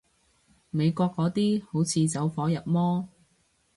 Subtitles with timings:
[0.71, 3.07] 美國嗰啲好似走火入魔